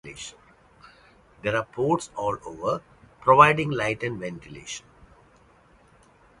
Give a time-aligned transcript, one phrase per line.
[1.43, 2.81] There are ports all around,
[3.19, 4.87] providing light and ventilation.